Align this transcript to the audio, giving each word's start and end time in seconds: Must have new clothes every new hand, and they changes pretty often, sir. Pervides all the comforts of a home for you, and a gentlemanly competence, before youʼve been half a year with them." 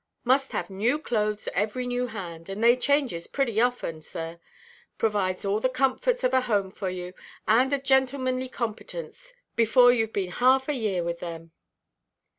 Must 0.23 0.51
have 0.53 0.71
new 0.71 0.97
clothes 0.97 1.47
every 1.53 1.85
new 1.85 2.07
hand, 2.07 2.49
and 2.49 2.63
they 2.63 2.75
changes 2.75 3.27
pretty 3.27 3.61
often, 3.61 4.01
sir. 4.01 4.39
Pervides 4.97 5.45
all 5.45 5.59
the 5.59 5.69
comforts 5.69 6.23
of 6.23 6.33
a 6.33 6.41
home 6.41 6.71
for 6.71 6.89
you, 6.89 7.13
and 7.47 7.71
a 7.71 7.77
gentlemanly 7.77 8.49
competence, 8.49 9.35
before 9.55 9.91
youʼve 9.91 10.11
been 10.11 10.31
half 10.31 10.67
a 10.67 10.73
year 10.73 11.03
with 11.03 11.19
them." 11.19 11.51